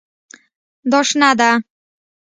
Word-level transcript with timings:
دا 0.91 0.99
شنه 1.09 1.31
ده 1.39 1.49